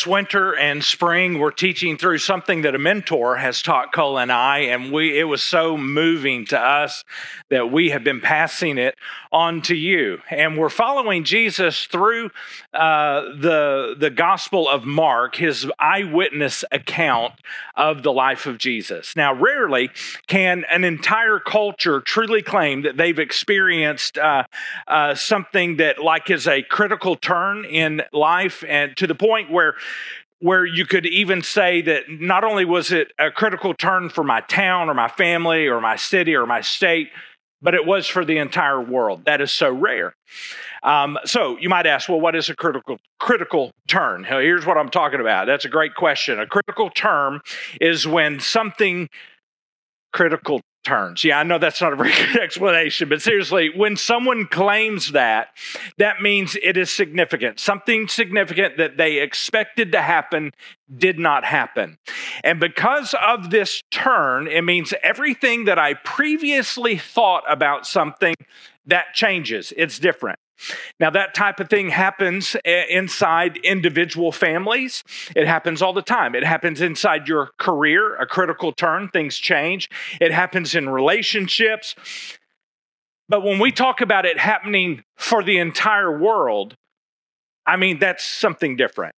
[0.00, 4.32] this winter and spring we're teaching through something that a mentor has taught Cole and
[4.32, 7.04] I and we it was so moving to us
[7.50, 8.96] that we have been passing it
[9.32, 10.20] on to you.
[10.28, 12.30] And we're following Jesus through
[12.72, 17.34] uh, the the Gospel of Mark his eyewitness account
[17.76, 19.14] of the life of Jesus.
[19.14, 19.90] Now rarely
[20.26, 24.44] can an entire culture truly claim that they've experienced uh,
[24.88, 29.74] uh, something that like is a critical turn in life and to the point where
[30.40, 34.40] where you could even say that not only was it a critical turn for my
[34.42, 37.10] town or my family or my city or my state,
[37.62, 39.26] but it was for the entire world.
[39.26, 40.14] That is so rare.
[40.82, 44.24] Um, so you might ask, well, what is a critical critical turn?
[44.24, 45.46] Here's what I'm talking about.
[45.46, 46.40] That's a great question.
[46.40, 47.42] A critical term
[47.80, 49.10] is when something
[50.12, 51.24] critical turns.
[51.24, 55.48] Yeah, I know that's not a very good explanation, but seriously, when someone claims that,
[55.98, 57.60] that means it is significant.
[57.60, 60.52] Something significant that they expected to happen
[60.94, 61.98] did not happen.
[62.42, 68.34] And because of this turn, it means everything that I previously thought about something
[68.86, 69.72] that changes.
[69.76, 70.38] It's different.
[70.98, 75.02] Now, that type of thing happens eh, inside individual families.
[75.34, 76.34] It happens all the time.
[76.34, 79.88] It happens inside your career, a critical turn, things change.
[80.20, 81.94] It happens in relationships.
[83.28, 86.76] But when we talk about it happening for the entire world,
[87.64, 89.14] I mean, that's something different.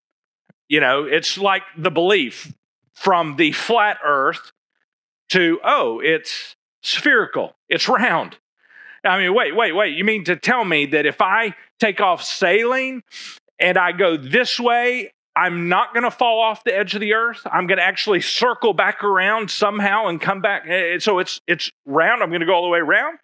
[0.68, 2.52] You know, it's like the belief
[2.94, 4.52] from the flat earth
[5.30, 8.36] to, oh, it's spherical, it's round.
[9.04, 9.96] I mean, wait, wait, wait.
[9.96, 13.02] You mean to tell me that if I take off sailing
[13.58, 17.14] and I go this way, I'm not going to fall off the edge of the
[17.14, 17.40] earth.
[17.50, 20.64] I'm going to actually circle back around somehow and come back.
[20.68, 22.22] Eh, eh, so it's it's round.
[22.22, 23.18] I'm going to go all the way around.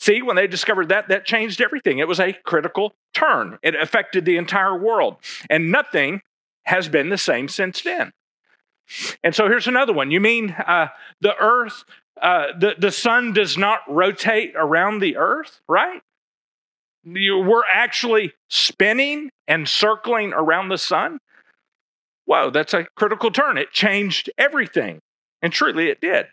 [0.00, 1.98] See, when they discovered that, that changed everything.
[1.98, 3.58] It was a critical turn.
[3.62, 5.16] It affected the entire world,
[5.48, 6.22] and nothing
[6.64, 8.12] has been the same since then.
[9.22, 10.10] And so here's another one.
[10.10, 10.88] You mean uh,
[11.20, 11.84] the earth
[12.22, 16.00] uh, the, the sun does not rotate around the earth, right?
[17.04, 21.18] You, we're actually spinning and circling around the sun.
[22.26, 23.56] Whoa, that's a critical turn.
[23.56, 25.00] It changed everything.
[25.40, 26.26] And truly, it did.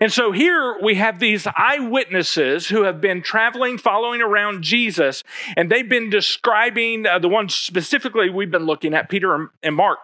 [0.00, 5.24] And so here we have these eyewitnesses who have been traveling, following around Jesus,
[5.56, 9.98] and they've been describing uh, the ones specifically we've been looking at, Peter and Mark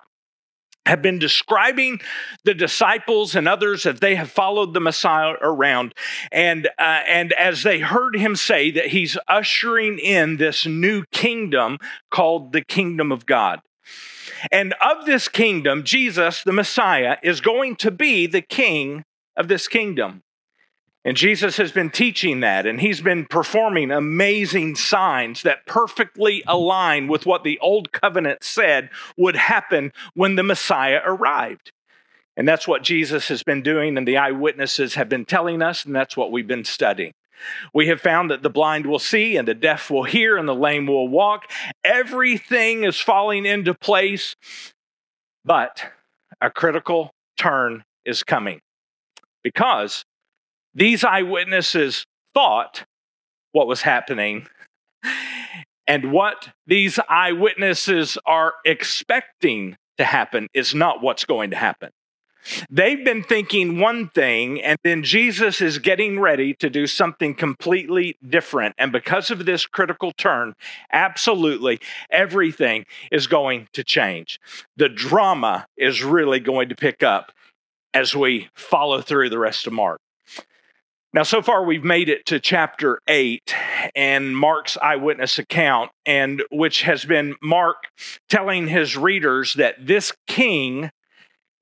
[0.87, 2.01] have been describing
[2.45, 5.95] the disciples and others as they have followed the Messiah around.
[6.31, 11.79] And, uh, and as they heard him say that he's ushering in this new kingdom
[12.11, 13.61] called the kingdom of God.
[14.53, 19.05] And of this kingdom, Jesus, the Messiah, is going to be the king
[19.37, 20.24] of this kingdom.
[21.05, 27.09] And Jesus has been teaching that, and he's been performing amazing signs that perfectly align
[27.09, 31.73] with what the old covenant said would happen when the Messiah arrived.
[32.37, 35.95] And that's what Jesus has been doing, and the eyewitnesses have been telling us, and
[35.95, 37.13] that's what we've been studying.
[37.75, 40.55] We have found that the blind will see, and the deaf will hear, and the
[40.55, 41.51] lame will walk.
[41.85, 44.37] Everything is falling into place,
[45.45, 45.93] but
[46.41, 48.61] a critical turn is coming
[49.43, 50.07] because
[50.75, 52.85] these eyewitnesses thought
[53.53, 54.47] what was happening,
[55.87, 61.91] and what these eyewitnesses are expecting to happen is not what's going to happen.
[62.69, 68.17] They've been thinking one thing, and then Jesus is getting ready to do something completely
[68.27, 68.75] different.
[68.77, 70.55] And because of this critical turn,
[70.93, 71.81] absolutely
[72.11, 74.39] everything is going to change.
[74.77, 77.33] The drama is really going to pick up
[77.95, 80.01] as we follow through the rest of Mark.
[81.15, 83.55] Now, so far, we've made it to chapter 8
[83.95, 87.85] and Mark's eyewitness account, and which has been Mark
[88.29, 90.91] telling his readers that this king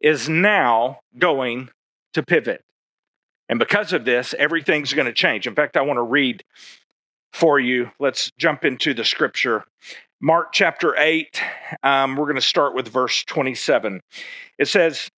[0.01, 1.69] is now going
[2.15, 2.65] to pivot.
[3.51, 5.47] And because of this, everything's going to change.
[5.47, 6.43] In fact, I want to read
[7.35, 7.91] for you.
[8.01, 9.67] Let's jump into the scripture.
[10.19, 11.43] Mark chapter 8,
[11.83, 14.01] um, we're going to start with verse 27.
[14.59, 15.11] It says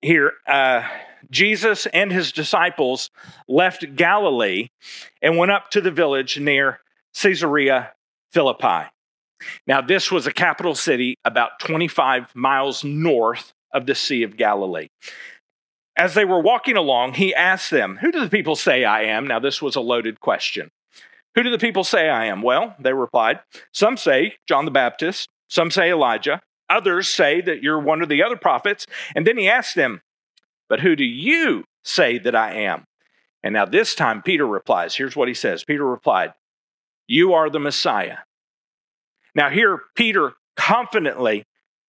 [0.00, 0.88] here, uh,
[1.30, 3.10] Jesus and his disciples
[3.48, 4.68] left Galilee
[5.20, 6.80] and went up to the village near
[7.14, 7.92] Caesarea
[8.32, 8.90] Philippi.
[9.66, 14.88] Now, this was a capital city about 25 miles north of the Sea of Galilee.
[15.96, 19.26] As they were walking along, he asked them, Who do the people say I am?
[19.26, 20.70] Now, this was a loaded question.
[21.34, 22.42] Who do the people say I am?
[22.42, 23.40] Well, they replied,
[23.72, 28.22] Some say John the Baptist, some say Elijah, others say that you're one of the
[28.22, 28.86] other prophets.
[29.14, 30.00] And then he asked them,
[30.72, 32.86] but who do you say that I am?
[33.42, 34.96] And now this time Peter replies.
[34.96, 36.32] Here's what he says Peter replied,
[37.06, 38.20] You are the Messiah.
[39.34, 41.44] Now, here Peter confidently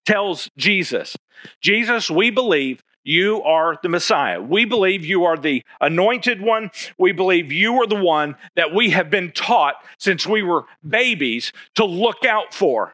[0.06, 1.16] tells Jesus,
[1.62, 4.42] Jesus, we believe you are the Messiah.
[4.42, 6.70] We believe you are the anointed one.
[6.98, 11.54] We believe you are the one that we have been taught since we were babies
[11.76, 12.92] to look out for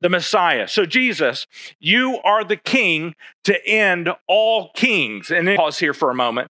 [0.00, 0.68] the Messiah.
[0.68, 1.46] So, Jesus,
[1.80, 3.14] you are the king
[3.44, 5.30] to end all kings.
[5.30, 6.48] And then pause here for a moment.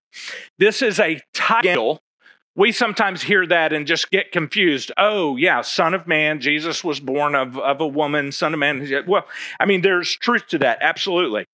[0.59, 2.01] This is a title
[2.59, 4.91] we sometimes hear that and just get confused.
[4.99, 9.05] Oh, yeah, Son of Man, Jesus was born of, of a woman, Son of Man.
[9.07, 9.29] Well,
[9.61, 11.47] I mean, there's truth to that, absolutely.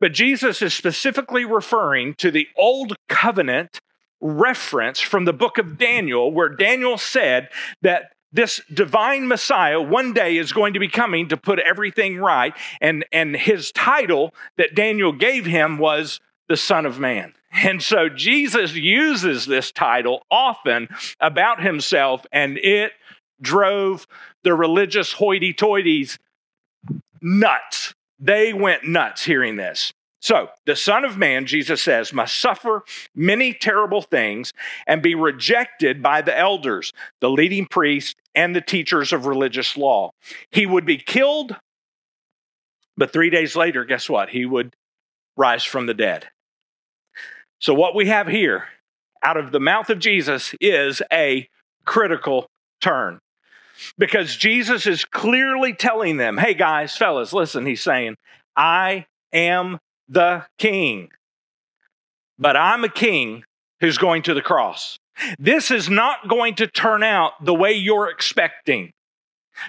[0.00, 3.80] But Jesus is specifically referring to the Old Covenant
[4.22, 7.50] reference from the book of Daniel, where Daniel said
[7.82, 12.54] that this divine Messiah one day is going to be coming to put everything right.
[12.80, 17.34] And, and his title that Daniel gave him was the Son of Man.
[17.52, 20.88] And so Jesus uses this title often
[21.18, 22.92] about himself, and it
[23.40, 24.06] drove
[24.42, 26.18] the religious hoity toities
[27.22, 27.94] nuts.
[28.18, 29.92] They went nuts hearing this.
[30.20, 32.82] So, the Son of Man, Jesus says, must suffer
[33.14, 34.52] many terrible things
[34.86, 40.10] and be rejected by the elders, the leading priests, and the teachers of religious law.
[40.50, 41.56] He would be killed,
[42.96, 44.30] but three days later, guess what?
[44.30, 44.74] He would
[45.36, 46.26] rise from the dead.
[47.60, 48.64] So, what we have here
[49.22, 51.48] out of the mouth of Jesus is a
[51.84, 52.48] critical
[52.80, 53.20] turn.
[53.96, 58.16] Because Jesus is clearly telling them, hey guys, fellas, listen, he's saying,
[58.56, 59.78] I am
[60.08, 61.10] the king.
[62.38, 63.44] But I'm a king
[63.80, 64.98] who's going to the cross.
[65.38, 68.92] This is not going to turn out the way you're expecting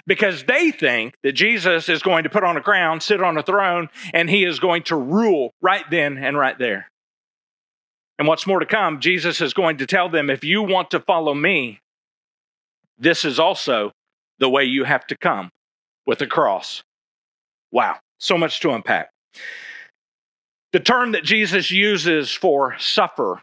[0.06, 3.42] because they think that Jesus is going to put on a crown, sit on a
[3.42, 6.90] throne, and he is going to rule right then and right there.
[8.18, 11.00] And what's more to come, Jesus is going to tell them if you want to
[11.00, 11.80] follow me,
[12.98, 13.92] this is also
[14.38, 15.50] the way you have to come
[16.06, 16.82] with a cross.
[17.72, 19.10] Wow, so much to unpack.
[20.72, 23.42] The term that Jesus uses for suffer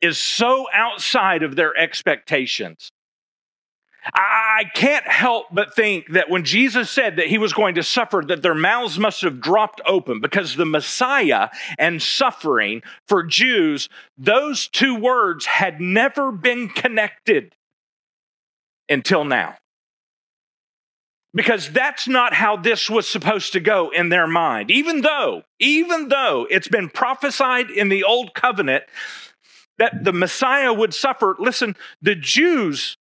[0.00, 2.90] is so outside of their expectations
[4.14, 8.22] I can't help but think that when Jesus said that he was going to suffer,
[8.26, 11.48] that their mouths must have dropped open because the Messiah
[11.78, 17.54] and suffering for Jews, those two words had never been connected
[18.88, 19.56] until now.
[21.36, 24.70] Because that's not how this was supposed to go in their mind.
[24.70, 28.84] Even though, even though it's been prophesied in the old covenant
[29.78, 32.96] that the Messiah would suffer, listen, the Jews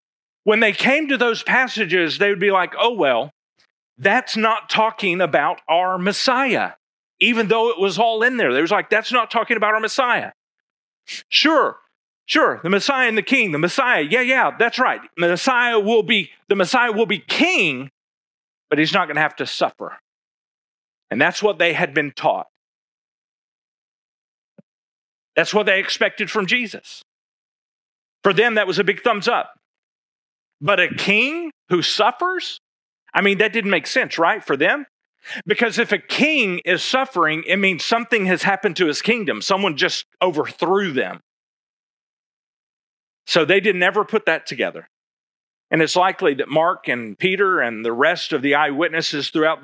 [0.45, 3.31] when they came to those passages, they would be like, oh, well,
[3.99, 6.73] that's not talking about our Messiah,
[7.19, 8.53] even though it was all in there.
[8.53, 10.33] They was like, that's not talking about our Messiah.
[11.29, 11.79] Sure,
[12.27, 15.01] sure, the Messiah and the King, the Messiah, yeah, yeah, that's right.
[15.17, 17.91] The Messiah will be, the Messiah will be king,
[18.75, 20.01] but he's not going to have to suffer.
[21.09, 22.49] And that's what they had been taught.
[25.37, 27.05] That's what they expected from Jesus.
[28.25, 29.55] For them, that was a big thumbs up.
[30.61, 32.59] But a king who suffers?
[33.15, 34.87] I mean, that didn't make sense, right, for them?
[35.47, 39.41] Because if a king is suffering, it means something has happened to his kingdom.
[39.41, 41.21] Someone just overthrew them.
[43.29, 44.89] So they didn't ever put that together.
[45.75, 49.59] And it's likely that Mark and Peter and the rest of the eyewitnesses throughout,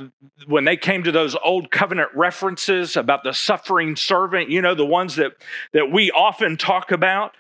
[0.45, 4.85] when they came to those old covenant references about the suffering servant, you know, the
[4.85, 5.35] ones that,
[5.73, 7.37] that we often talk about,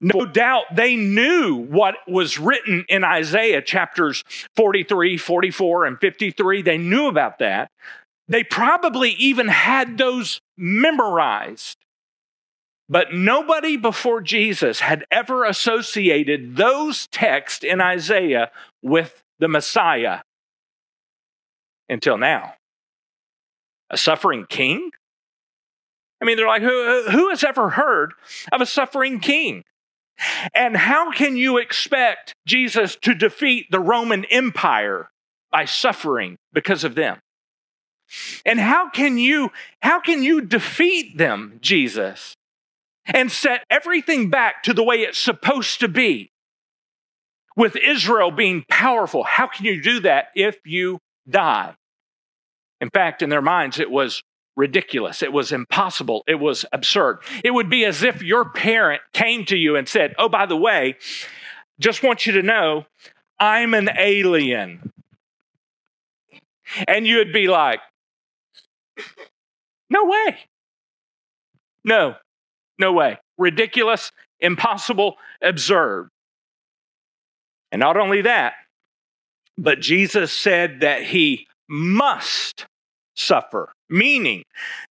[0.00, 4.24] no doubt they knew what was written in Isaiah chapters
[4.56, 6.62] 43, 44, and 53.
[6.62, 7.70] They knew about that.
[8.26, 11.76] They probably even had those memorized.
[12.90, 18.50] But nobody before Jesus had ever associated those texts in Isaiah
[18.82, 20.22] with the Messiah
[21.88, 22.54] until now.
[23.90, 24.90] A suffering king?
[26.20, 28.12] I mean, they're like, who, who has ever heard
[28.50, 29.62] of a suffering king?
[30.52, 35.10] And how can you expect Jesus to defeat the Roman Empire
[35.52, 37.20] by suffering because of them?
[38.44, 42.34] And how can you how can you defeat them, Jesus,
[43.06, 46.32] and set everything back to the way it's supposed to be?
[47.56, 51.74] With Israel being powerful, how can you do that if you die?
[52.80, 54.22] In fact, in their minds, it was
[54.56, 55.22] ridiculous.
[55.22, 56.24] It was impossible.
[56.26, 57.18] It was absurd.
[57.44, 60.56] It would be as if your parent came to you and said, Oh, by the
[60.56, 60.96] way,
[61.78, 62.86] just want you to know,
[63.38, 64.92] I'm an alien.
[66.86, 67.80] And you'd be like,
[69.88, 70.38] No way.
[71.84, 72.16] No,
[72.80, 73.18] no way.
[73.38, 74.10] Ridiculous,
[74.40, 76.08] impossible, absurd.
[77.70, 78.54] And not only that,
[79.56, 82.66] but Jesus said that he must
[83.14, 84.44] suffer, meaning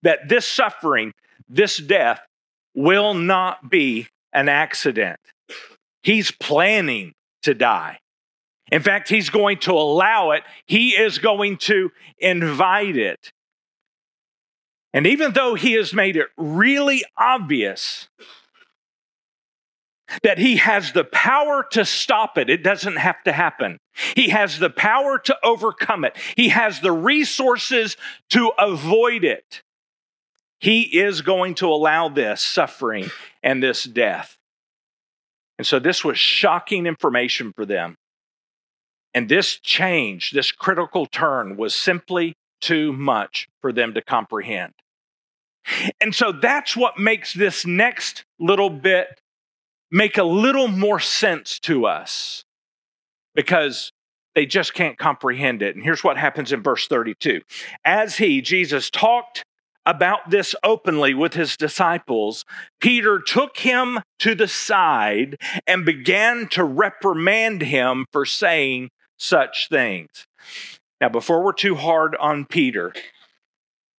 [0.02, 1.12] that this suffering,
[1.49, 2.21] this death,
[2.75, 5.18] will not be an accident.
[6.02, 7.99] He's planning to die.
[8.71, 13.33] In fact, he's going to allow it, he is going to invite it.
[14.92, 18.09] And even though he has made it really obvious
[20.23, 23.78] that he has the power to stop it, it doesn't have to happen.
[24.16, 27.97] He has the power to overcome it, he has the resources
[28.30, 29.62] to avoid it.
[30.61, 33.11] He is going to allow this suffering
[33.45, 34.37] and this death.
[35.57, 37.97] And so this was shocking information for them.
[39.14, 44.74] And this change, this critical turn, was simply too much for them to comprehend.
[46.00, 49.20] And so that's what makes this next little bit
[49.90, 52.44] make a little more sense to us
[53.34, 53.92] because
[54.34, 55.74] they just can't comprehend it.
[55.74, 57.40] And here's what happens in verse 32.
[57.84, 59.44] As he, Jesus, talked
[59.86, 62.44] about this openly with his disciples,
[62.80, 65.36] Peter took him to the side
[65.66, 70.26] and began to reprimand him for saying such things.
[71.00, 72.92] Now, before we're too hard on Peter,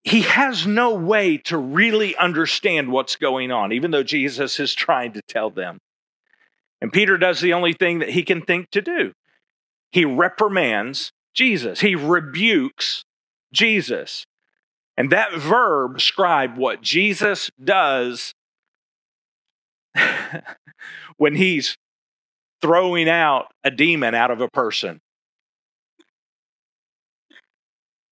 [0.04, 5.12] he has no way to really understand what's going on, even though Jesus is trying
[5.12, 5.78] to tell them.
[6.80, 9.12] And Peter does the only thing that he can think to do
[9.92, 13.04] he reprimands Jesus, he rebukes
[13.52, 14.24] Jesus.
[14.96, 18.34] And that verb describes what Jesus does
[21.16, 21.76] when he's
[22.60, 25.00] throwing out a demon out of a person.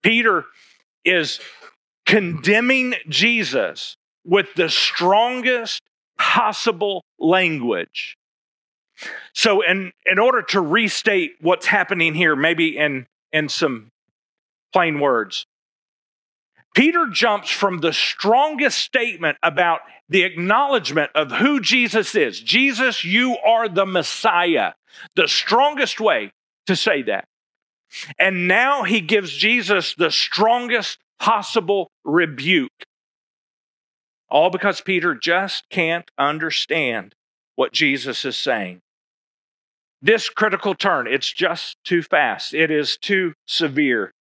[0.03, 0.45] Peter
[1.05, 1.41] is
[2.07, 5.83] condemning Jesus with the strongest
[6.19, 8.17] possible language.
[9.33, 13.91] So, in, in order to restate what's happening here, maybe in, in some
[14.73, 15.47] plain words,
[16.75, 22.41] Peter jumps from the strongest statement about the acknowledgement of who Jesus is.
[22.41, 24.73] Jesus, you are the Messiah.
[25.15, 26.33] The strongest way
[26.67, 27.27] to say that.
[28.19, 32.85] And now he gives Jesus the strongest possible rebuke.
[34.31, 37.15] All because Peter just can't understand
[37.57, 38.81] what Jesus is saying.
[40.01, 42.55] This critical turn, it's just too fast.
[42.55, 44.13] It is too severe.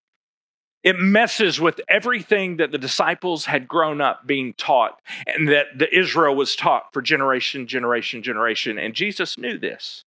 [0.84, 5.94] It messes with everything that the disciples had grown up being taught and that the
[5.96, 8.80] Israel was taught for generation, generation, generation.
[8.80, 10.04] And Jesus knew this.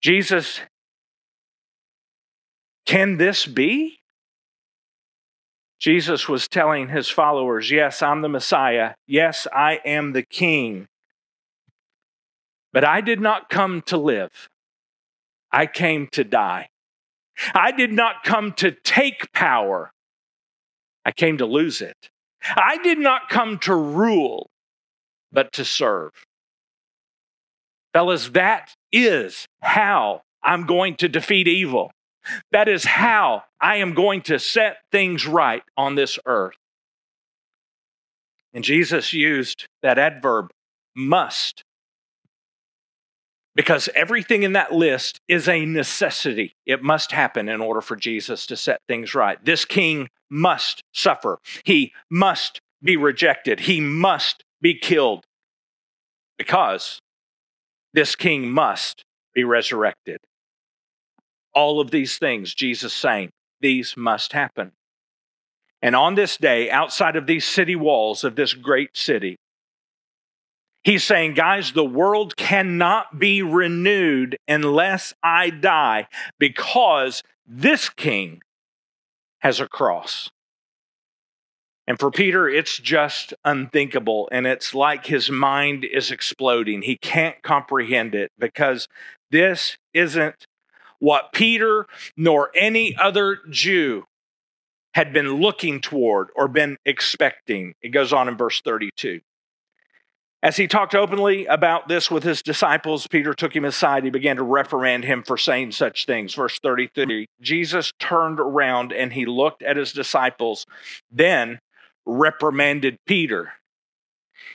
[0.00, 0.60] Jesus,
[2.90, 4.00] can this be?
[5.78, 8.94] Jesus was telling his followers, Yes, I'm the Messiah.
[9.06, 10.88] Yes, I am the King.
[12.72, 14.48] But I did not come to live,
[15.52, 16.68] I came to die.
[17.54, 19.92] I did not come to take power,
[21.04, 22.10] I came to lose it.
[22.42, 24.50] I did not come to rule,
[25.30, 26.10] but to serve.
[27.92, 31.92] Fellas, that is how I'm going to defeat evil.
[32.52, 36.56] That is how I am going to set things right on this earth.
[38.52, 40.50] And Jesus used that adverb,
[40.96, 41.62] must,
[43.54, 46.54] because everything in that list is a necessity.
[46.66, 49.42] It must happen in order for Jesus to set things right.
[49.44, 55.24] This king must suffer, he must be rejected, he must be killed
[56.38, 57.00] because
[57.92, 60.18] this king must be resurrected.
[61.54, 63.30] All of these things, Jesus saying,
[63.60, 64.72] these must happen.
[65.82, 69.36] And on this day, outside of these city walls of this great city,
[70.82, 78.40] He's saying, guys, the world cannot be renewed unless I die because this king
[79.40, 80.30] has a cross.
[81.86, 84.28] And for Peter, it's just unthinkable.
[84.32, 86.82] And it's like his mind is exploding.
[86.82, 88.88] He can't comprehend it because
[89.30, 90.46] this isn't
[91.00, 94.04] what Peter nor any other Jew
[94.94, 97.74] had been looking toward or been expecting.
[97.82, 99.20] It goes on in verse 32.
[100.42, 104.04] As he talked openly about this with his disciples, Peter took him aside.
[104.04, 106.34] He began to reprimand him for saying such things.
[106.34, 110.64] Verse 33 Jesus turned around and he looked at his disciples,
[111.10, 111.58] then
[112.06, 113.52] reprimanded Peter.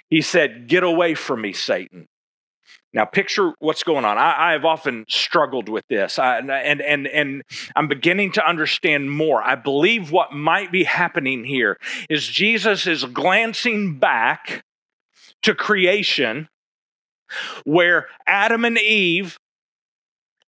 [0.10, 2.08] He said, Get away from me, Satan.
[2.96, 4.18] Now, picture what's going on.
[4.18, 7.42] I, I have often struggled with this, I, and, and, and
[7.76, 9.44] I'm beginning to understand more.
[9.44, 11.78] I believe what might be happening here
[12.10, 14.64] is Jesus is glancing back
[15.42, 16.48] to creation
[17.66, 19.38] where Adam and Eve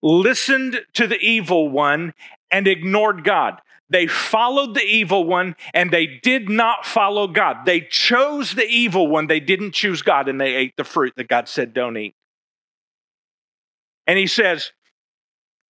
[0.00, 2.14] listened to the evil one
[2.52, 3.60] and ignored God.
[3.90, 7.66] they followed the evil one and they did not follow God.
[7.66, 11.26] They chose the evil one, they didn't choose God, and they ate the fruit that
[11.28, 12.14] God said don't eat.
[14.06, 14.72] And he says,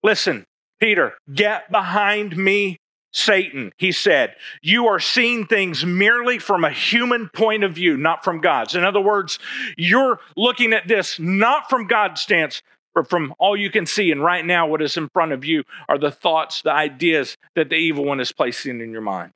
[0.03, 0.47] Listen,
[0.79, 2.79] Peter, get behind me,
[3.13, 3.73] Satan.
[3.79, 8.41] He said, You are seeing things merely from a human point of view, not from
[8.41, 8.75] God's.
[8.75, 9.39] In other words,
[9.77, 12.63] you're looking at this not from God's stance,
[12.95, 14.13] but from all you can see.
[14.13, 17.71] And right now, what is in front of you are the thoughts, the ideas that
[17.71, 19.33] the evil one is placing in your mind.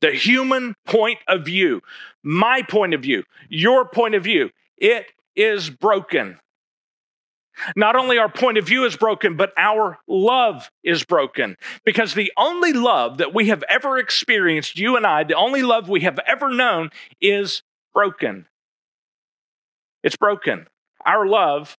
[0.00, 1.80] The human point of view,
[2.22, 6.38] my point of view, your point of view, it is broken.
[7.74, 11.56] Not only our point of view is broken, but our love is broken.
[11.84, 15.88] Because the only love that we have ever experienced, you and I, the only love
[15.88, 17.62] we have ever known is
[17.94, 18.46] broken.
[20.02, 20.66] It's broken.
[21.04, 21.76] Our love,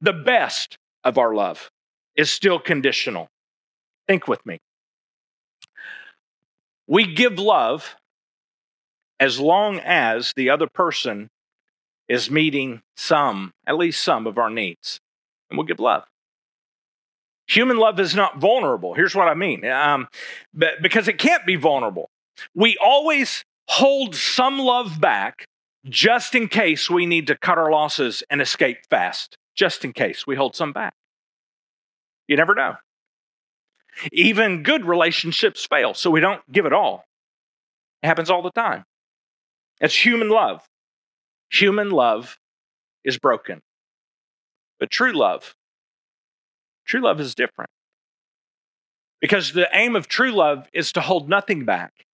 [0.00, 1.70] the best of our love,
[2.16, 3.28] is still conditional.
[4.06, 4.58] Think with me.
[6.86, 7.96] We give love
[9.18, 11.30] as long as the other person
[12.08, 15.00] is meeting some, at least some of our needs.
[15.50, 16.04] And we'll give love.
[17.46, 18.94] Human love is not vulnerable.
[18.94, 20.08] Here's what I mean um,
[20.54, 22.10] because it can't be vulnerable.
[22.54, 25.44] We always hold some love back
[25.86, 29.36] just in case we need to cut our losses and escape fast.
[29.54, 30.94] Just in case we hold some back.
[32.26, 32.76] You never know.
[34.10, 37.04] Even good relationships fail, so we don't give it all.
[38.02, 38.84] It happens all the time.
[39.80, 40.62] It's human love.
[41.54, 42.36] Human love
[43.04, 43.60] is broken.
[44.80, 45.54] But true love,
[46.84, 47.70] true love is different.
[49.20, 52.06] Because the aim of true love is to hold nothing back,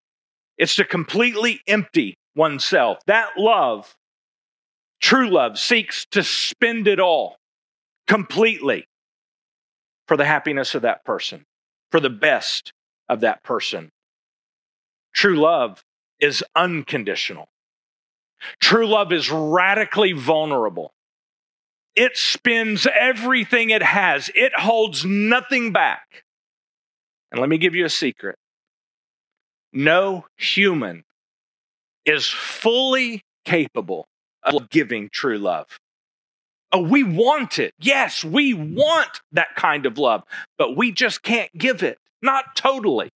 [0.59, 2.98] it's to completely empty oneself.
[3.07, 3.96] That love,
[5.00, 7.38] true love, seeks to spend it all
[8.07, 8.85] completely
[10.07, 11.46] for the happiness of that person,
[11.90, 12.74] for the best
[13.09, 13.90] of that person.
[15.14, 15.83] True love
[16.20, 17.48] is unconditional.
[18.61, 20.92] True love is radically vulnerable.
[21.96, 26.24] It spends everything it has, it holds nothing back.
[27.31, 28.37] And let me give you a secret
[29.72, 31.05] no human
[32.05, 34.07] is fully capable
[34.42, 35.66] of giving true love.
[36.72, 37.74] Oh, we want it.
[37.81, 40.22] Yes, we want that kind of love,
[40.57, 41.98] but we just can't give it.
[42.22, 43.11] Not totally.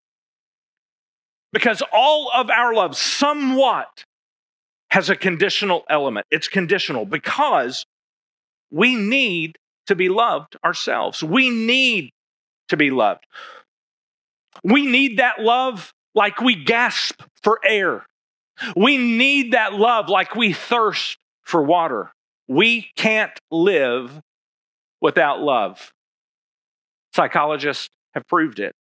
[1.53, 4.05] Because all of our love, somewhat,
[4.95, 6.25] has a conditional element.
[6.31, 7.85] It's conditional because
[8.71, 9.57] we need
[9.89, 11.21] to be loved ourselves.
[11.21, 12.11] We need
[12.69, 13.25] to be loved.
[14.63, 18.07] We need that love like we gasp for air.
[18.77, 22.13] We need that love like we thirst for water.
[22.47, 24.21] We can't live
[25.01, 25.91] without love.
[27.17, 28.77] Psychologists have proved it.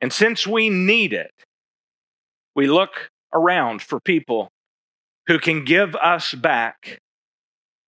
[0.00, 1.32] And since we need it,
[2.54, 4.48] we look around for people
[5.26, 7.00] who can give us back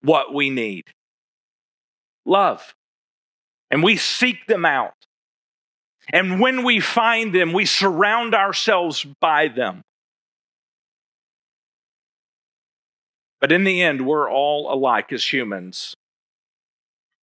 [0.01, 0.85] what we need
[2.25, 2.75] love.
[3.71, 4.93] And we seek them out.
[6.11, 9.83] And when we find them, we surround ourselves by them.
[13.39, 15.95] But in the end, we're all alike as humans.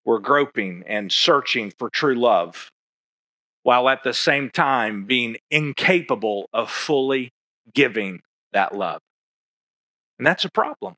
[0.04, 2.70] We're groping and searching for true love,
[3.64, 7.32] while at the same time being incapable of fully
[7.74, 9.00] giving that love.
[10.18, 10.96] And that's a problem.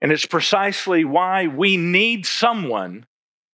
[0.00, 3.06] And it's precisely why we need someone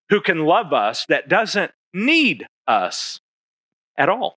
[0.09, 3.21] who can love us that doesn't need us
[3.97, 4.37] at all.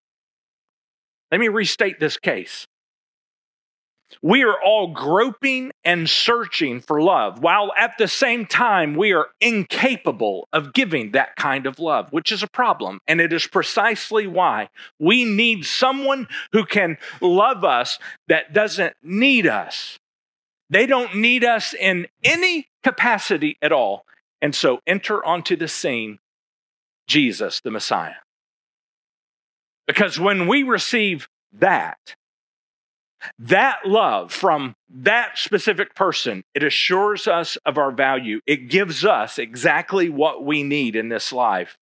[1.31, 2.67] Let me restate this case.
[4.21, 9.27] We are all groping and searching for love, while at the same time, we are
[9.39, 12.99] incapable of giving that kind of love, which is a problem.
[13.07, 19.47] And it is precisely why we need someone who can love us that doesn't need
[19.47, 19.99] us.
[20.69, 24.05] They don't need us in any capacity at all.
[24.41, 26.19] And so enter onto the scene
[27.07, 28.15] Jesus, the Messiah.
[29.87, 32.15] Because when we receive that,
[33.39, 38.39] that love from that specific person, it assures us of our value.
[38.45, 41.77] It gives us exactly what we need in this life.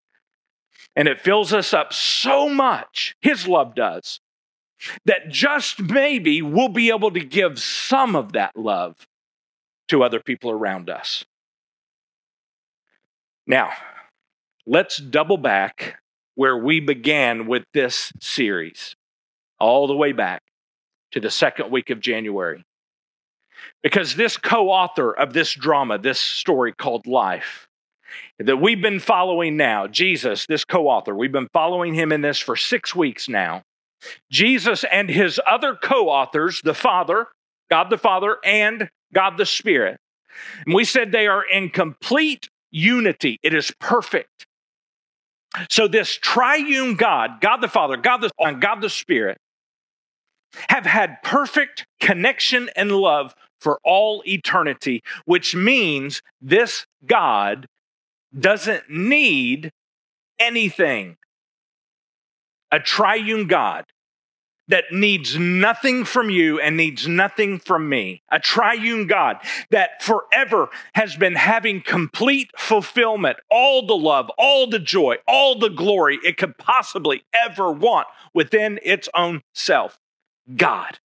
[0.95, 4.19] And it fills us up so much, His love does,
[5.05, 9.07] that just maybe we'll be able to give some of that love
[9.87, 11.25] to other people around us.
[13.45, 13.71] Now,
[14.65, 15.99] let's double back
[16.35, 18.95] where we began with this series,
[19.59, 20.41] all the way back
[21.13, 22.65] to the second week of January.
[23.81, 27.67] Because this co author of this drama, this story called Life,
[28.39, 32.39] that we've been following now, Jesus, this co author, we've been following him in this
[32.39, 33.61] for six weeks now.
[34.29, 37.27] Jesus and his other co authors, the Father,
[37.69, 39.97] God the Father, and God the Spirit.
[40.65, 44.47] And we said they are in complete unity, it is perfect.
[45.69, 49.37] So, this triune God, God the Father, God the Son, God the Spirit,
[50.69, 57.67] have had perfect connection and love for all eternity, which means this God
[58.37, 59.71] doesn't need
[60.39, 61.17] anything.
[62.71, 63.85] A triune God
[64.67, 68.21] that needs nothing from you and needs nothing from me.
[68.31, 69.37] A triune God
[69.71, 75.69] that forever has been having complete fulfillment, all the love, all the joy, all the
[75.69, 79.99] glory it could possibly ever want within its own self.
[80.55, 80.99] God.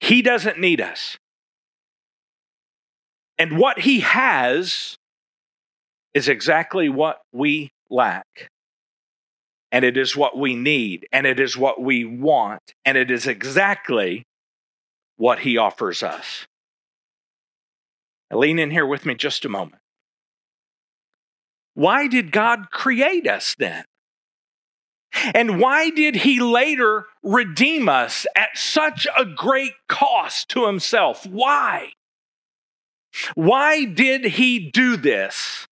[0.00, 1.16] He doesn't need us.
[3.38, 4.96] And what He has
[6.14, 8.50] is exactly what we lack.
[9.70, 13.26] And it is what we need, and it is what we want, and it is
[13.26, 14.24] exactly
[15.16, 16.46] what He offers us.
[18.30, 19.80] Now, lean in here with me just a moment.
[21.74, 23.84] Why did God create us then?
[25.34, 31.26] And why did he later redeem us at such a great cost to himself?
[31.26, 31.92] Why?
[33.34, 35.66] Why did he do this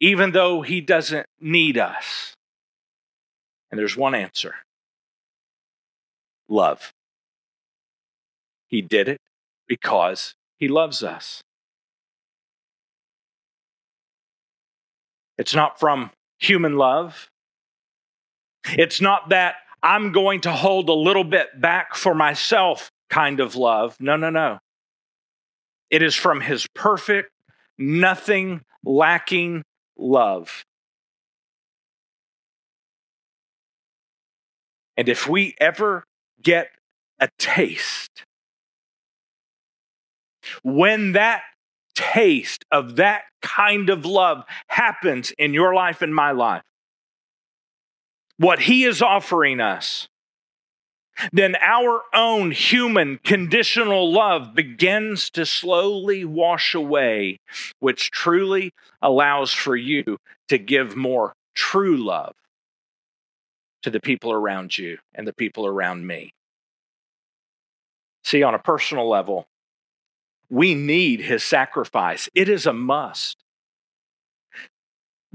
[0.00, 2.34] even though he doesn't need us?
[3.70, 4.54] And there's one answer
[6.48, 6.92] love.
[8.68, 9.20] He did it
[9.66, 11.42] because he loves us.
[15.38, 17.28] It's not from human love.
[18.70, 23.54] It's not that I'm going to hold a little bit back for myself kind of
[23.54, 23.96] love.
[24.00, 24.58] No, no, no.
[25.90, 27.30] It is from his perfect,
[27.78, 29.62] nothing lacking
[29.96, 30.64] love.
[34.96, 36.04] And if we ever
[36.42, 36.68] get
[37.20, 38.24] a taste,
[40.62, 41.42] when that
[41.94, 46.62] taste of that kind of love happens in your life and my life,
[48.38, 50.08] what He is offering us,
[51.32, 57.40] then our own human conditional love begins to slowly wash away,
[57.78, 60.18] which truly allows for you
[60.48, 62.34] to give more true love
[63.82, 66.34] to the people around you and the people around me.
[68.24, 69.46] See, on a personal level,
[70.50, 72.28] we need his sacrifice.
[72.34, 73.38] It is a must.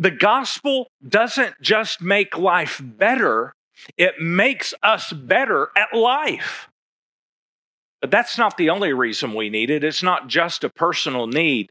[0.02, 3.54] The gospel doesn't just make life better,
[3.98, 6.70] it makes us better at life.
[8.02, 9.84] But that's not the only reason we need it.
[9.84, 11.70] It's not just a personal need.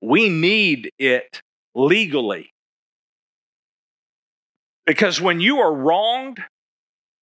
[0.00, 1.40] We need it
[1.74, 2.50] legally.
[4.86, 6.38] Because when you are wronged,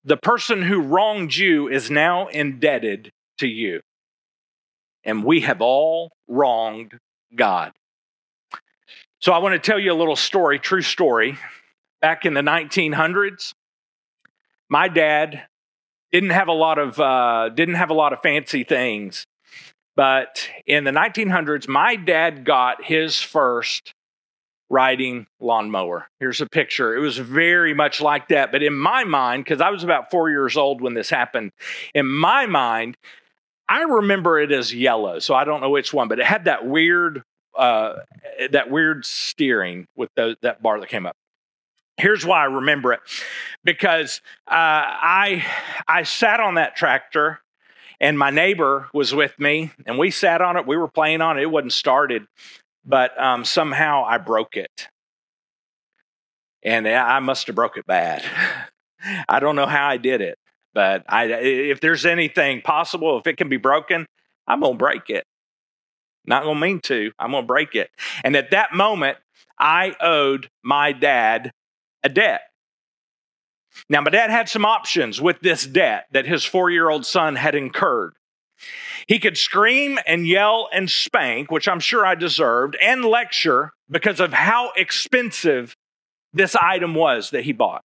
[0.05, 3.81] the person who wronged you is now indebted to you.
[5.05, 6.99] And we have all wronged
[7.35, 7.73] God.
[9.23, 11.39] So I want to tell you a little story, true story.
[12.01, 13.55] Back in the 1900s,
[14.69, 15.45] my dad
[16.11, 19.25] didn't have a lot of uh, didn't have a lot of fancy things,
[19.95, 23.95] but in the 1900s, my dad got his first
[24.69, 26.09] riding lawnmower.
[26.19, 26.97] Here's a picture.
[26.97, 30.31] It was very much like that, but in my mind, because I was about four
[30.31, 31.53] years old when this happened,
[31.95, 32.97] in my mind,
[33.69, 36.67] I remember it as yellow, so I don't know which one, but it had that
[36.67, 37.23] weird
[37.57, 37.97] uh,
[38.51, 41.17] that weird steering with the, that bar that came up.
[41.99, 43.01] Here's why I remember it,
[43.65, 45.45] because uh, I
[45.87, 47.41] I sat on that tractor,
[48.01, 50.67] and my neighbor was with me, and we sat on it.
[50.67, 51.43] We were playing on it.
[51.43, 52.27] It wasn't started,
[52.85, 54.89] but um, somehow I broke it,
[56.63, 58.25] and I must have broke it bad.
[59.29, 60.39] I don't know how I did it,
[60.73, 64.07] but I if there's anything possible, if it can be broken,
[64.47, 65.25] I'm gonna break it.
[66.27, 67.13] Not gonna mean to.
[67.19, 67.91] I'm gonna break it.
[68.25, 69.19] And at that moment,
[69.59, 71.53] I owed my dad
[72.03, 72.43] a debt.
[73.89, 77.37] Now, my dad had some options with this debt that his four year old son
[77.37, 78.15] had incurred.
[79.09, 84.21] He could scream and yell and spank, which I'm sure I deserved, and lecture because
[84.21, 85.75] of how expensive
[86.33, 87.83] this item was that he bought.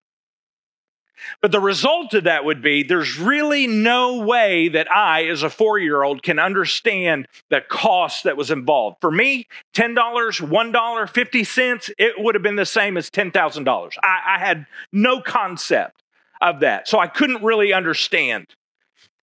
[1.40, 5.50] But the result of that would be there's really no way that I, as a
[5.50, 8.98] four year old, can understand the cost that was involved.
[9.00, 13.92] For me, $10, $1, 50 cents, it would have been the same as $10,000.
[14.02, 16.02] I, I had no concept
[16.40, 16.88] of that.
[16.88, 18.46] So I couldn't really understand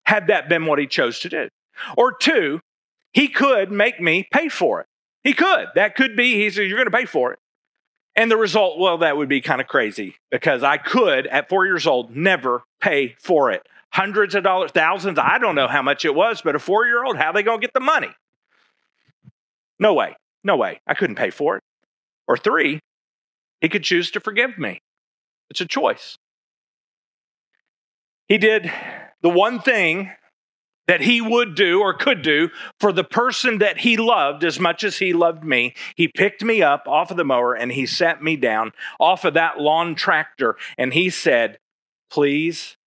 [0.06, 1.50] had that been what he chose to do.
[1.98, 2.60] Or two,
[3.14, 4.88] he could make me pay for it.
[5.24, 5.68] He could.
[5.76, 6.36] That could be.
[6.36, 7.40] He said, You're going to pay for it.
[8.15, 11.65] And the result, well, that would be kind of crazy because I could, at four
[11.65, 13.67] years old, never pay for it.
[13.91, 17.04] Hundreds of dollars, thousands, I don't know how much it was, but a four year
[17.04, 18.10] old, how they going to get the money?
[19.80, 20.15] No way.
[20.43, 20.80] No way.
[20.86, 21.63] I couldn't pay for it.
[22.28, 22.80] Or three,
[23.62, 24.82] he could choose to forgive me.
[25.49, 26.17] It's a choice.
[28.28, 28.71] He did
[29.21, 30.12] the one thing
[30.88, 34.84] that he would do or could do for the person that he loved as much
[34.84, 35.74] as he loved me.
[35.96, 39.34] He picked me up off of the mower and he sat me down off of
[39.36, 41.58] that lawn tractor and he said,
[42.12, 42.78] Please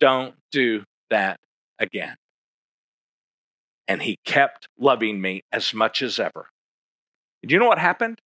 [0.00, 1.38] don't do that
[1.78, 2.16] again.
[3.86, 6.48] And he kept loving me as much as ever.
[7.46, 8.20] Do you know what happened?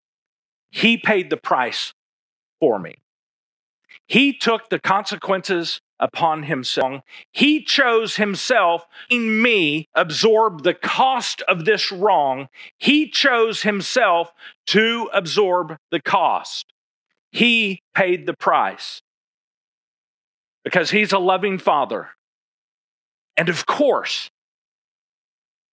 [0.70, 1.92] He paid the price
[2.58, 2.96] for me.
[4.06, 7.02] He took the consequences upon himself.
[7.30, 12.48] He chose himself in me absorb the cost of this wrong.
[12.76, 14.32] He chose himself
[14.66, 16.72] to absorb the cost.
[17.30, 19.00] He paid the price
[20.64, 22.10] because he's a loving father.
[23.36, 24.30] And of course,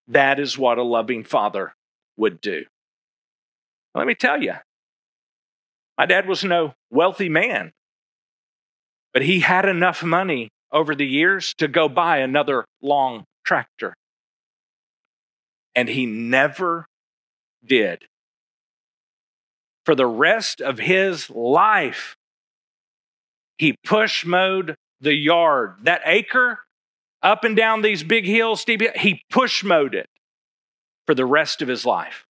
[0.07, 1.75] that is what a loving father
[2.17, 2.65] would do.
[3.95, 4.53] Let me tell you,
[5.97, 7.73] my dad was no wealthy man.
[9.13, 13.95] But he had enough money over the years to go buy another long tractor.
[15.75, 16.85] And he never
[17.65, 18.05] did.
[19.85, 22.15] For the rest of his life,
[23.57, 25.77] he push mowed the yard.
[25.83, 26.59] That acre
[27.23, 30.07] up and down these big hills, steep, he push mowed it
[31.07, 32.25] for the rest of his life.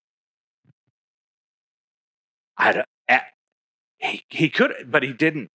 [2.56, 2.84] I,
[3.98, 5.50] he, he could, but he didn't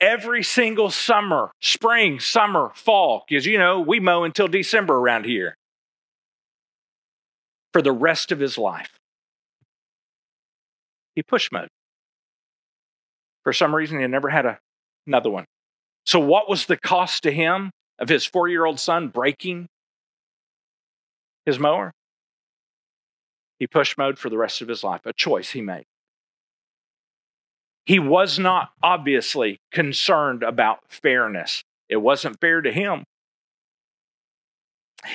[0.00, 5.56] every single summer, spring, summer, fall, because you know, we mow until December around here
[7.72, 8.98] for the rest of his life.
[11.14, 11.68] He push mowed.
[13.44, 14.58] For some reason, he never had a,
[15.06, 15.46] another one.
[16.04, 19.68] So, what was the cost to him of his four year old son breaking
[21.44, 21.92] his mower?
[23.58, 25.84] He push mowed for the rest of his life, a choice he made.
[27.88, 31.64] He was not obviously concerned about fairness.
[31.88, 33.04] It wasn't fair to him.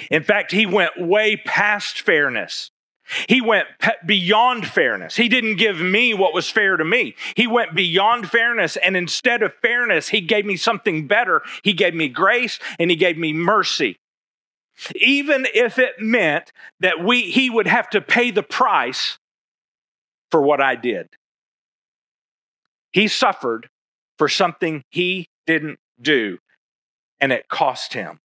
[0.10, 2.72] In fact, he went way past fairness.
[3.30, 3.68] He went
[4.04, 5.16] beyond fairness.
[5.16, 7.14] He didn't give me what was fair to me.
[7.36, 11.44] He went beyond fairness, and instead of fairness, he gave me something better.
[11.62, 14.00] He gave me grace and he gave me mercy.
[14.96, 19.20] Even if it meant that we, he would have to pay the price
[20.32, 21.10] for what I did.
[22.94, 23.68] He suffered
[24.18, 26.38] for something he didn't do,
[27.20, 28.20] and it cost him.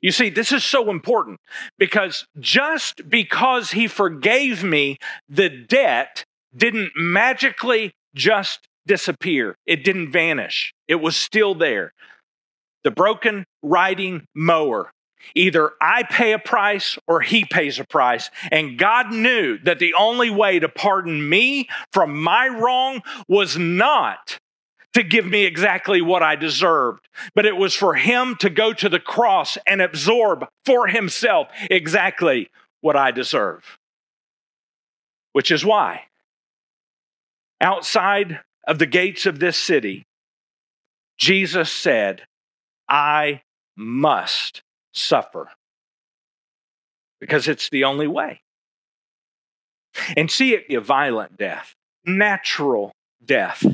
[0.00, 1.40] You see, this is so important
[1.78, 4.98] because just because he forgave me,
[5.28, 6.24] the debt
[6.56, 9.56] didn't magically just disappear.
[9.66, 10.72] It didn't vanish.
[10.86, 11.92] It was still there.
[12.84, 14.92] The broken riding mower
[15.34, 18.30] Either I pay a price or he pays a price.
[18.50, 24.38] And God knew that the only way to pardon me from my wrong was not
[24.94, 28.88] to give me exactly what I deserved, but it was for him to go to
[28.88, 32.48] the cross and absorb for himself exactly
[32.80, 33.78] what I deserve.
[35.32, 36.02] Which is why,
[37.60, 40.06] outside of the gates of this city,
[41.18, 42.22] Jesus said,
[42.88, 43.42] I
[43.76, 44.62] must
[44.94, 45.50] suffer
[47.20, 48.40] because it's the only way.
[50.16, 52.92] And see it be a violent death, natural
[53.24, 53.64] death.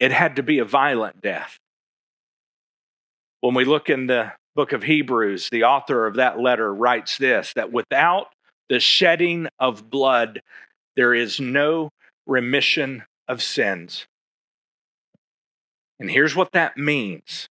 [0.00, 1.58] It had to be a violent death.
[3.40, 7.52] When we look in the book of Hebrews, the author of that letter writes this
[7.54, 8.28] that without
[8.68, 10.40] the shedding of blood,
[10.96, 11.90] there is no
[12.26, 14.06] remission of sins.
[16.00, 17.48] And here's what that means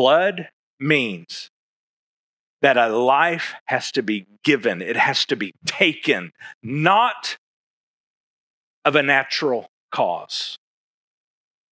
[0.00, 1.50] Blood means
[2.62, 6.32] that a life has to be given, it has to be taken,
[6.62, 7.36] not
[8.82, 10.56] of a natural cause,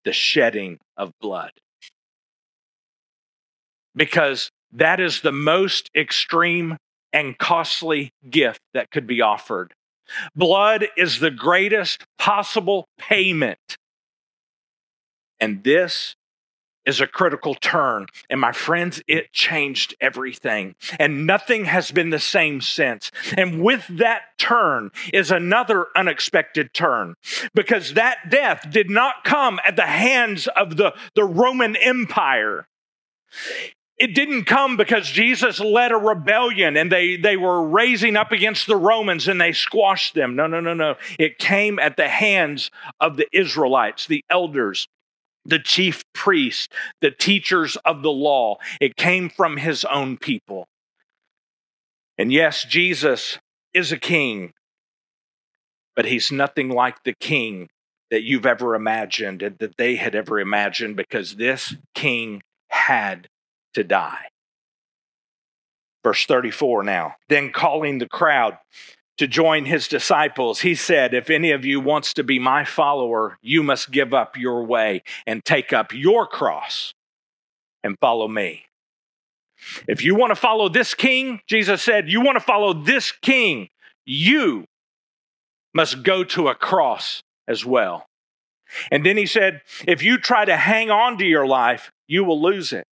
[0.04, 1.52] the shedding of blood.
[3.96, 6.76] Because that is the most extreme
[7.14, 9.72] and costly gift that could be offered.
[10.36, 13.78] Blood is the greatest possible payment.
[15.40, 16.14] And this
[16.88, 18.06] is a critical turn.
[18.30, 20.74] And my friends, it changed everything.
[20.98, 23.12] And nothing has been the same since.
[23.36, 27.14] And with that turn is another unexpected turn
[27.54, 32.66] because that death did not come at the hands of the, the Roman Empire.
[33.98, 38.66] it didn't come because Jesus led a rebellion and they, they were raising up against
[38.66, 40.36] the Romans and they squashed them.
[40.36, 40.94] No, no, no, no.
[41.18, 44.88] It came at the hands of the Israelites, the elders,
[45.48, 46.68] the chief priests,
[47.00, 48.58] the teachers of the law.
[48.80, 50.66] It came from his own people.
[52.16, 53.38] And yes, Jesus
[53.72, 54.52] is a king,
[55.96, 57.68] but he's nothing like the king
[58.10, 63.28] that you've ever imagined and that they had ever imagined because this king had
[63.74, 64.28] to die.
[66.04, 67.16] Verse 34 now.
[67.28, 68.58] Then calling the crowd
[69.18, 73.38] to join his disciples, he said, If any of you wants to be my follower,
[73.42, 76.94] you must give up your way and take up your cross
[77.82, 78.64] and follow me.
[79.86, 83.68] If you want to follow this king, Jesus said, you want to follow this king,
[84.06, 84.64] you
[85.74, 88.06] must go to a cross as well.
[88.90, 92.40] And then he said, if you try to hang on to your life, you will
[92.40, 92.84] lose it.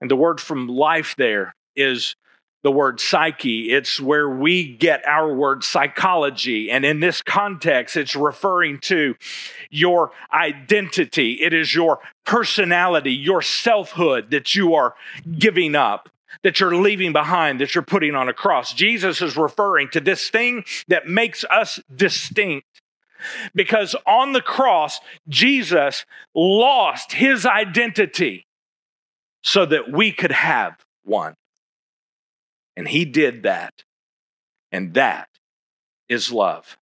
[0.00, 2.16] And the word from life there is
[2.62, 3.70] the word psyche.
[3.70, 6.70] It's where we get our word psychology.
[6.70, 9.16] And in this context, it's referring to
[9.70, 11.34] your identity.
[11.40, 14.94] It is your personality, your selfhood that you are
[15.38, 16.08] giving up.
[16.42, 18.72] That you're leaving behind, that you're putting on a cross.
[18.72, 22.80] Jesus is referring to this thing that makes us distinct.
[23.54, 28.46] Because on the cross, Jesus lost his identity
[29.42, 31.34] so that we could have one.
[32.76, 33.84] And he did that.
[34.72, 35.28] And that
[36.08, 36.76] is love.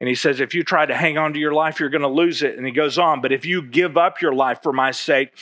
[0.00, 2.08] And he says, if you try to hang on to your life, you're going to
[2.08, 2.56] lose it.
[2.56, 5.36] And he goes on, but if you give up your life for my sake,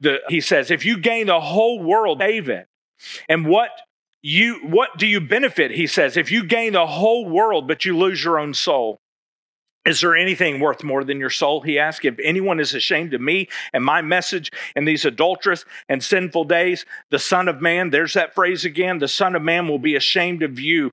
[0.00, 2.66] the, he says, if you gain the whole world, David,
[3.28, 3.70] and what
[4.22, 5.70] you what do you benefit?
[5.70, 9.00] He says, if you gain the whole world, but you lose your own soul.
[9.84, 11.60] Is there anything worth more than your soul?
[11.60, 12.04] He asked.
[12.04, 16.86] If anyone is ashamed of me and my message in these adulterous and sinful days,
[17.10, 20.42] the Son of Man, there's that phrase again, the Son of Man will be ashamed
[20.42, 20.90] of you,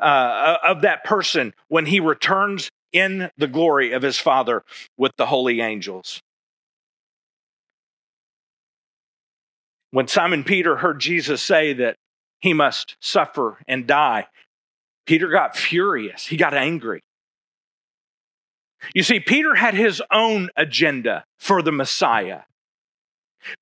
[0.00, 4.64] uh, of that person when he returns in the glory of his Father
[4.96, 6.22] with the holy angels.
[9.90, 11.96] When Simon Peter heard Jesus say that
[12.40, 14.28] he must suffer and die,
[15.04, 16.26] Peter got furious.
[16.26, 17.02] He got angry.
[18.94, 22.42] You see, Peter had his own agenda for the Messiah.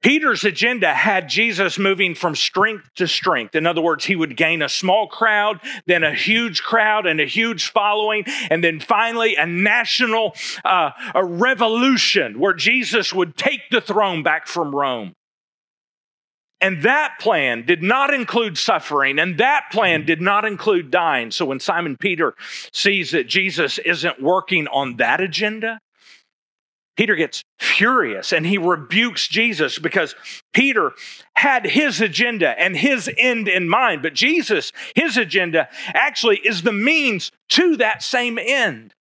[0.03, 3.55] Peter's agenda had Jesus moving from strength to strength.
[3.55, 7.27] In other words, he would gain a small crowd, then a huge crowd and a
[7.27, 13.81] huge following, and then finally a national uh, a revolution where Jesus would take the
[13.81, 15.15] throne back from Rome.
[16.61, 21.31] And that plan did not include suffering, and that plan did not include dying.
[21.31, 22.35] So when Simon Peter
[22.73, 25.79] sees that Jesus isn't working on that agenda,
[26.97, 30.17] Peter gets furious and he rebukes Jesus because
[30.53, 30.91] Peter
[31.35, 34.03] had his agenda and his end in mind.
[34.03, 38.95] But Jesus, his agenda actually is the means to that same end.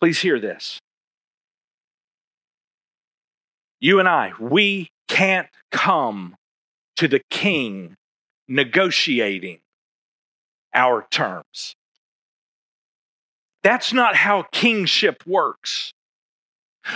[0.00, 0.80] Please hear this.
[3.82, 6.36] You and I, we can't come
[6.96, 7.96] to the king
[8.46, 9.58] negotiating
[10.72, 11.74] our terms.
[13.64, 15.92] That's not how kingship works.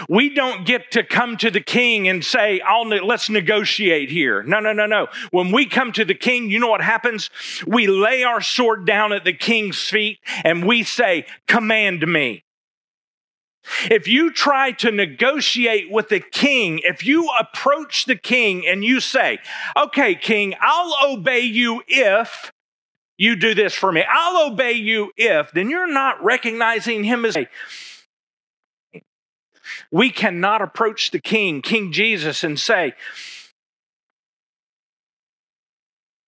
[0.08, 4.44] We don't get to come to the king and say, ne- let's negotiate here.
[4.44, 5.08] No, no, no, no.
[5.32, 7.30] When we come to the king, you know what happens?
[7.66, 12.44] We lay our sword down at the king's feet and we say, command me.
[13.90, 19.00] If you try to negotiate with the king, if you approach the king and you
[19.00, 19.38] say,
[19.76, 22.52] okay, king, I'll obey you if
[23.18, 27.36] you do this for me, I'll obey you if, then you're not recognizing him as
[27.36, 27.48] a.
[29.90, 32.94] We cannot approach the king, King Jesus, and say,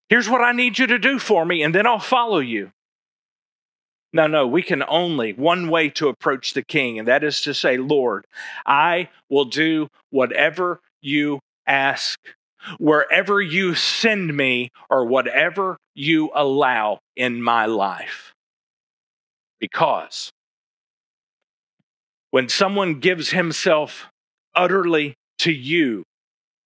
[0.08, 2.72] Here's what I need you to do for me, and then I'll follow you.
[4.12, 7.52] No, no, we can only one way to approach the king, and that is to
[7.52, 8.26] say, Lord,
[8.64, 12.18] I will do whatever you ask,
[12.78, 18.34] wherever you send me, or whatever you allow in my life.
[19.60, 20.30] Because
[22.30, 24.06] when someone gives himself
[24.54, 26.04] utterly to you,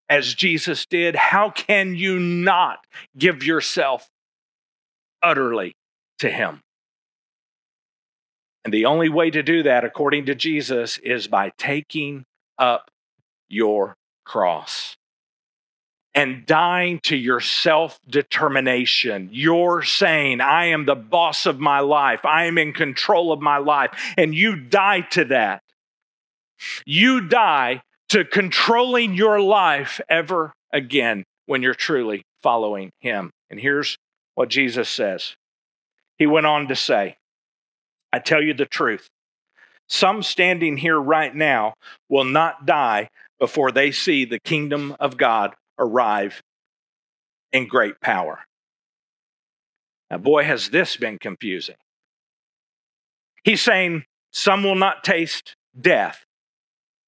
[0.08, 2.84] as Jesus did, how can you not
[3.16, 4.08] give yourself
[5.22, 5.74] utterly
[6.18, 6.61] to him?
[8.64, 12.24] And the only way to do that, according to Jesus, is by taking
[12.58, 12.90] up
[13.48, 14.96] your cross
[16.14, 19.30] and dying to your self determination.
[19.32, 23.58] You're saying, I am the boss of my life, I am in control of my
[23.58, 25.62] life, and you die to that.
[26.86, 33.30] You die to controlling your life ever again when you're truly following Him.
[33.50, 33.96] And here's
[34.34, 35.34] what Jesus says
[36.18, 37.16] He went on to say,
[38.12, 39.08] I tell you the truth.
[39.88, 41.74] Some standing here right now
[42.08, 43.08] will not die
[43.38, 46.42] before they see the kingdom of God arrive
[47.52, 48.40] in great power.
[50.10, 51.76] Now, boy, has this been confusing.
[53.44, 56.24] He's saying some will not taste death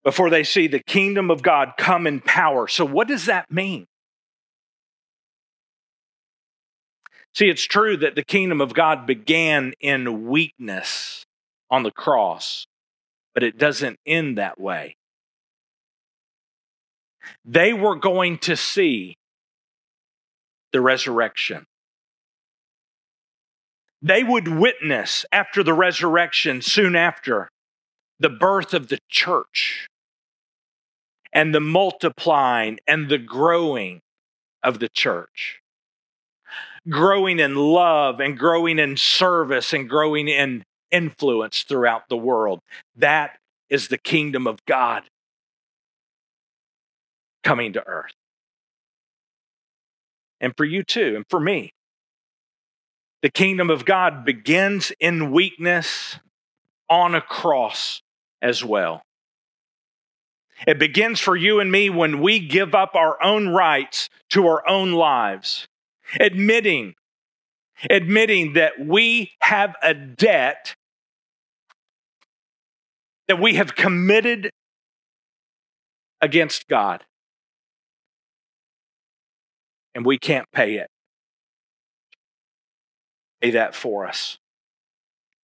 [0.03, 2.69] before they see the kingdom of God come in power.
[2.69, 3.87] So, what does that mean?
[7.35, 11.25] See, it's true that the kingdom of God began in weakness
[11.69, 12.67] on the cross,
[13.35, 14.95] but it doesn't end that way.
[17.45, 19.17] They were going to see
[20.73, 21.67] the resurrection.
[24.01, 27.49] They would witness after the resurrection, soon after,
[28.21, 29.89] the birth of the church
[31.33, 34.01] and the multiplying and the growing
[34.63, 35.61] of the church.
[36.89, 42.61] Growing in love and growing in service and growing in influence throughout the world.
[42.97, 43.39] That
[43.71, 45.03] is the kingdom of God
[47.43, 48.13] coming to earth.
[50.41, 51.73] And for you too, and for me.
[53.23, 56.19] The kingdom of God begins in weakness
[56.91, 58.03] on a cross
[58.43, 59.03] as well.
[60.67, 64.69] It begins for you and me when we give up our own rights to our
[64.69, 65.67] own lives,
[66.21, 66.95] admitting,
[67.91, 70.75] admitting that we have a debt
[73.29, 74.51] that we have committed
[76.21, 77.05] against God.
[79.95, 80.89] And we can't pay it.
[83.41, 84.39] Pay that for us.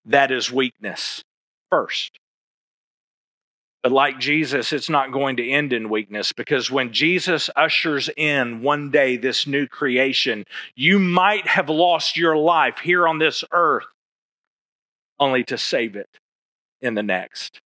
[0.05, 1.23] That is weakness
[1.69, 2.20] first.
[3.83, 8.61] But like Jesus, it's not going to end in weakness because when Jesus ushers in
[8.61, 13.85] one day this new creation, you might have lost your life here on this earth
[15.19, 16.09] only to save it
[16.79, 17.59] in the next.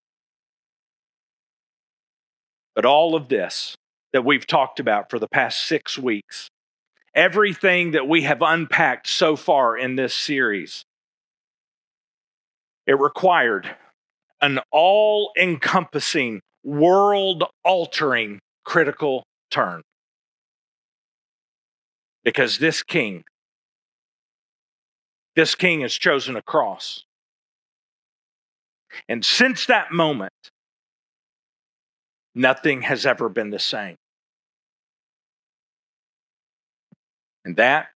[2.76, 3.76] But all of this
[4.14, 6.50] that we've talked about for the past six weeks,
[7.14, 10.86] everything that we have unpacked so far in this series,
[12.88, 13.76] it required
[14.46, 19.82] an all encompassing, world altering critical turn.
[22.24, 23.24] Because this king,
[25.36, 27.06] this king has chosen a cross.
[29.10, 30.32] And since that moment,
[32.36, 33.96] nothing has ever been the same.
[37.44, 37.88] And that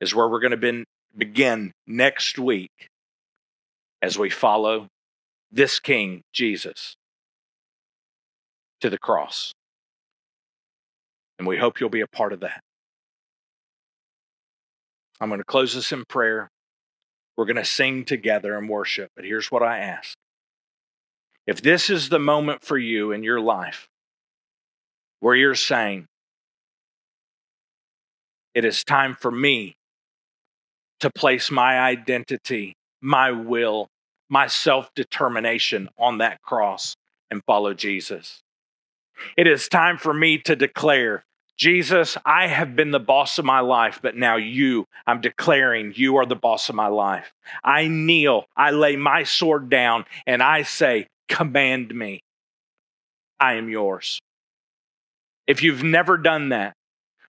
[0.00, 0.84] is where we're going to
[1.16, 2.89] begin next week
[4.02, 4.88] as we follow
[5.50, 6.96] this King, Jesus,
[8.80, 9.52] to the cross.
[11.38, 12.60] And we hope you'll be a part of that.
[15.20, 16.48] I'm going to close this in prayer.
[17.36, 19.10] We're going to sing together and worship.
[19.16, 20.14] But here's what I ask
[21.46, 23.88] if this is the moment for you in your life
[25.20, 26.06] where you're saying,
[28.54, 29.74] it is time for me
[31.00, 33.88] to place my identity my will,
[34.30, 36.96] my self determination on that cross
[37.30, 38.42] and follow Jesus.
[39.36, 41.24] It is time for me to declare,
[41.58, 46.16] Jesus, I have been the boss of my life, but now you, I'm declaring you
[46.16, 47.34] are the boss of my life.
[47.62, 52.22] I kneel, I lay my sword down, and I say, Command me.
[53.38, 54.20] I am yours.
[55.46, 56.74] If you've never done that,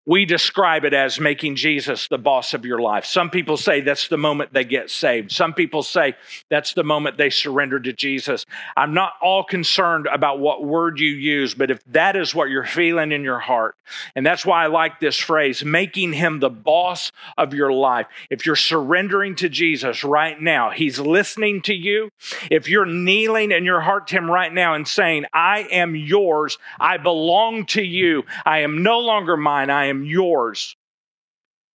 [0.05, 3.05] we describe it as making Jesus the boss of your life.
[3.05, 5.31] Some people say that's the moment they get saved.
[5.31, 6.15] Some people say
[6.49, 8.47] that's the moment they surrender to Jesus.
[8.75, 12.65] I'm not all concerned about what word you use, but if that is what you're
[12.65, 13.75] feeling in your heart,
[14.15, 18.07] and that's why I like this phrase, making him the boss of your life.
[18.31, 22.09] If you're surrendering to Jesus right now, he's listening to you.
[22.49, 26.57] If you're kneeling in your heart to him right now and saying, I am yours,
[26.79, 30.75] I belong to you, I am no longer mine, I am yours.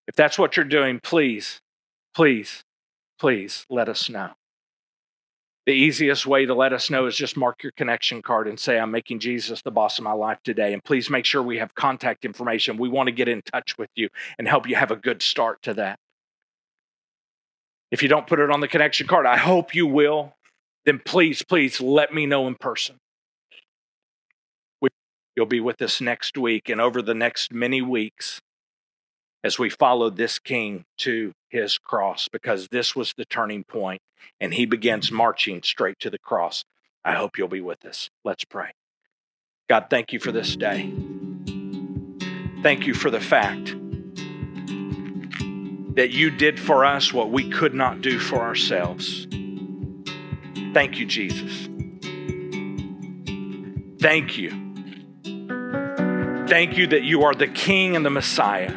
[0.09, 1.61] If that's what you're doing, please,
[2.15, 2.65] please,
[3.19, 4.33] please let us know.
[5.67, 8.79] The easiest way to let us know is just mark your connection card and say,
[8.79, 10.73] I'm making Jesus the boss of my life today.
[10.73, 12.77] And please make sure we have contact information.
[12.77, 14.09] We want to get in touch with you
[14.39, 15.99] and help you have a good start to that.
[17.91, 20.37] If you don't put it on the connection card, I hope you will.
[20.85, 22.99] Then please, please let me know in person.
[25.37, 28.41] You'll be with us next week and over the next many weeks
[29.45, 34.01] as we follow this king to his cross because this was the turning point
[34.41, 36.65] and he begins marching straight to the cross.
[37.05, 38.09] I hope you'll be with us.
[38.25, 38.71] Let's pray.
[39.69, 40.93] God, thank you for this day.
[42.63, 43.67] Thank you for the fact
[45.97, 49.27] that you did for us what we could not do for ourselves.
[50.73, 51.69] Thank you, Jesus.
[54.01, 54.66] Thank you.
[56.49, 58.73] Thank you that you are the King and the Messiah.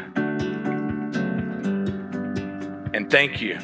[2.93, 3.59] And thank you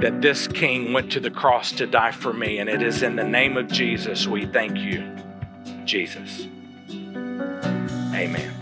[0.00, 2.58] that this King went to the cross to die for me.
[2.58, 5.16] And it is in the name of Jesus we thank you,
[5.84, 6.46] Jesus.
[8.14, 8.57] Amen.